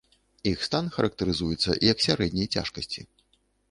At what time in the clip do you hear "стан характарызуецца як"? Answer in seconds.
0.67-1.97